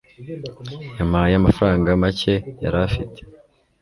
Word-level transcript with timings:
yampaye 0.97 1.33
amafaranga 1.41 1.89
make 2.01 2.33
yari 2.63 2.77
afite 2.87 3.19